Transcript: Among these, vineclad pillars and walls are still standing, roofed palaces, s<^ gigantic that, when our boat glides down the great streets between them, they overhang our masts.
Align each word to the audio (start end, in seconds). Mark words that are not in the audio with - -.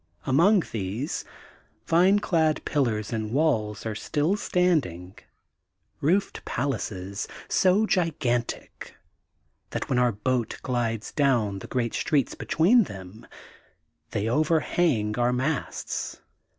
Among 0.25 0.61
these, 0.71 1.25
vineclad 1.85 2.65
pillars 2.65 3.13
and 3.13 3.29
walls 3.31 3.85
are 3.85 3.93
still 3.93 4.35
standing, 4.35 5.15
roofed 5.99 6.43
palaces, 6.43 7.27
s<^ 7.47 7.87
gigantic 7.87 8.95
that, 9.69 9.89
when 9.89 9.99
our 9.99 10.11
boat 10.11 10.57
glides 10.63 11.11
down 11.11 11.59
the 11.59 11.67
great 11.67 11.93
streets 11.93 12.33
between 12.33 12.85
them, 12.85 13.27
they 14.09 14.27
overhang 14.27 15.19
our 15.19 15.31
masts. 15.31 16.19